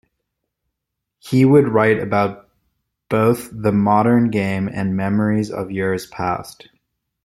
He 1.19 1.45
would 1.45 1.67
write 1.69 1.99
about 1.99 2.49
both 3.07 3.49
the 3.51 3.71
modern 3.71 4.31
game 4.31 4.67
and 4.67 4.97
memories 4.97 5.51
of 5.51 5.69
years 5.69 6.07
past. 6.07 6.69